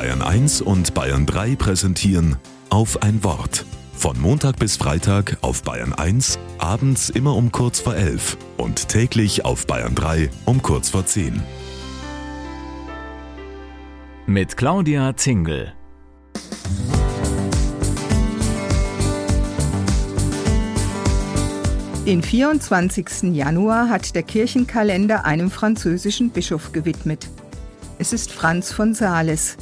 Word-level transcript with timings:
Bayern 0.00 0.22
1 0.22 0.62
und 0.62 0.94
Bayern 0.94 1.26
3 1.26 1.56
präsentieren 1.56 2.36
auf 2.70 3.02
ein 3.02 3.22
Wort. 3.22 3.66
Von 3.92 4.18
Montag 4.18 4.58
bis 4.58 4.78
Freitag 4.78 5.36
auf 5.42 5.62
Bayern 5.62 5.92
1, 5.92 6.38
abends 6.56 7.10
immer 7.10 7.36
um 7.36 7.52
kurz 7.52 7.80
vor 7.80 7.94
11 7.94 8.38
und 8.56 8.88
täglich 8.88 9.44
auf 9.44 9.66
Bayern 9.66 9.94
3 9.94 10.30
um 10.46 10.62
kurz 10.62 10.88
vor 10.88 11.04
10. 11.04 11.42
Mit 14.24 14.56
Claudia 14.56 15.14
Zingel. 15.18 15.74
Den 22.06 22.22
24. 22.22 23.34
Januar 23.34 23.90
hat 23.90 24.14
der 24.14 24.22
Kirchenkalender 24.22 25.26
einem 25.26 25.50
französischen 25.50 26.30
Bischof 26.30 26.72
gewidmet. 26.72 27.28
Es 27.98 28.14
ist 28.14 28.32
Franz 28.32 28.72
von 28.72 28.94
Sales. 28.94 29.58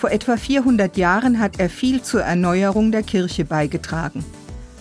Vor 0.00 0.10
etwa 0.10 0.38
400 0.38 0.96
Jahren 0.96 1.40
hat 1.40 1.60
er 1.60 1.68
viel 1.68 2.00
zur 2.00 2.22
Erneuerung 2.22 2.90
der 2.90 3.02
Kirche 3.02 3.44
beigetragen. 3.44 4.24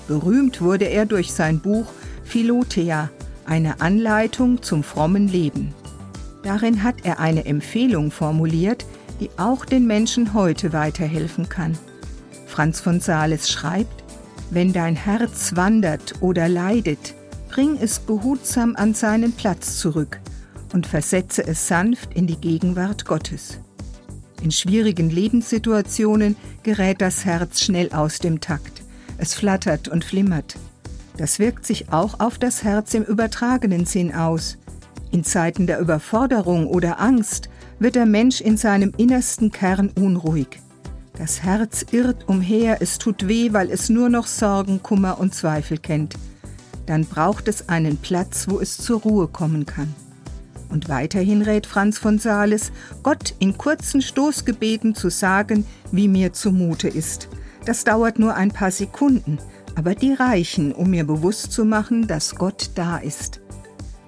Berühmt 0.08 0.62
wurde 0.62 0.86
er 0.86 1.06
durch 1.06 1.34
sein 1.34 1.60
Buch 1.60 1.88
Philothea, 2.24 3.10
eine 3.46 3.82
Anleitung 3.82 4.64
zum 4.64 4.82
frommen 4.82 5.28
Leben. 5.28 5.74
Darin 6.44 6.84
hat 6.84 7.04
er 7.04 7.20
eine 7.20 7.46
Empfehlung 7.46 8.12
formuliert, 8.12 8.86
die 9.20 9.30
auch 9.36 9.66
den 9.66 9.88
Menschen 9.88 10.34
heute 10.34 10.72
weiterhelfen 10.72 11.50
kann. 11.50 11.78
Franz 12.48 12.80
von 12.80 13.02
Sales 13.02 13.50
schreibt, 13.50 14.06
wenn 14.52 14.72
dein 14.72 14.96
Herz 14.96 15.58
wandert 15.58 16.14
oder 16.22 16.48
leidet, 16.48 17.14
bring 17.50 17.78
es 17.78 18.00
behutsam 18.00 18.74
an 18.78 18.94
seinen 18.94 19.34
Platz 19.34 19.80
zurück 19.80 20.22
und 20.72 20.88
versetze 20.88 21.46
es 21.46 21.68
sanft 21.68 22.14
in 22.14 22.26
die 22.26 22.40
Gegenwart 22.40 23.04
Gottes. 23.04 23.60
In 24.42 24.52
schwierigen 24.52 25.10
Lebenssituationen 25.10 26.36
gerät 26.64 27.02
das 27.02 27.26
Herz 27.26 27.62
schnell 27.62 27.92
aus 27.92 28.20
dem 28.20 28.40
Takt. 28.40 28.82
Es 29.18 29.34
flattert 29.34 29.88
und 29.90 30.06
flimmert. 30.06 30.56
Das 31.18 31.40
wirkt 31.40 31.66
sich 31.66 31.92
auch 31.92 32.22
auf 32.22 32.38
das 32.38 32.64
Herz 32.64 32.94
im 32.94 33.04
übertragenen 33.04 33.86
Sinn 33.86 34.16
aus. 34.16 34.58
In 35.12 35.26
Zeiten 35.26 35.68
der 35.68 35.80
Überforderung 35.80 36.68
oder 36.68 37.02
Angst 37.02 37.50
wird 37.80 37.96
der 37.96 38.06
Mensch 38.06 38.40
in 38.40 38.56
seinem 38.56 38.94
innersten 38.96 39.52
Kern 39.52 39.90
unruhig. 39.90 40.60
Das 41.18 41.44
Herz 41.44 41.86
irrt 41.92 42.30
umher, 42.30 42.78
es 42.82 42.98
tut 42.98 43.28
weh, 43.28 43.52
weil 43.52 43.70
es 43.70 43.90
nur 43.90 44.08
noch 44.08 44.28
Sorgen, 44.28 44.82
Kummer 44.82 45.20
und 45.20 45.36
Zweifel 45.36 45.78
kennt. 45.78 46.16
Dann 46.86 47.04
braucht 47.04 47.50
es 47.50 47.68
einen 47.68 47.98
Platz, 47.98 48.46
wo 48.48 48.62
es 48.62 48.78
zur 48.78 49.02
Ruhe 49.02 49.28
kommen 49.28 49.66
kann. 49.66 49.94
Und 50.70 50.88
weiterhin 50.88 51.42
rät 51.42 51.66
Franz 51.66 51.98
von 51.98 52.20
Sales, 52.20 52.72
Gott 53.02 53.34
in 53.40 53.58
kurzen 53.58 54.02
Stoßgebeten 54.02 54.94
zu 54.96 55.10
sagen, 55.10 55.66
wie 55.92 56.08
mir 56.08 56.34
zumute 56.34 56.88
ist. 56.88 57.28
Das 57.66 57.84
dauert 57.84 58.20
nur 58.20 58.36
ein 58.36 58.52
paar 58.52 58.72
Sekunden, 58.72 59.40
aber 59.76 59.96
die 59.96 60.14
reichen, 60.14 60.72
um 60.72 60.92
mir 60.92 61.06
bewusst 61.06 61.52
zu 61.52 61.66
machen, 61.66 62.08
dass 62.08 62.36
Gott 62.36 62.72
da 62.76 62.98
ist. 62.98 63.42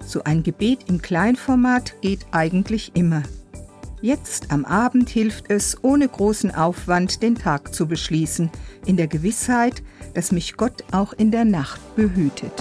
So 0.06 0.24
ein 0.24 0.44
Gebet 0.44 0.90
im 0.90 1.02
Kleinformat 1.02 2.02
geht 2.02 2.26
eigentlich 2.32 2.92
immer. 2.96 3.24
Jetzt 4.02 4.52
am 4.52 4.66
Abend 4.66 5.10
hilft 5.10 5.52
es, 5.52 5.84
ohne 5.84 6.08
großen 6.08 6.54
Aufwand 6.54 7.22
den 7.22 7.36
Tag 7.36 7.74
zu 7.74 7.86
beschließen, 7.88 8.50
in 8.86 8.98
der 8.98 9.08
Gewissheit, 9.08 9.84
dass 10.16 10.32
mich 10.32 10.58
Gott 10.58 10.84
auch 10.92 11.14
in 11.14 11.30
der 11.30 11.46
Nacht 11.46 11.80
behütet. 11.96 12.52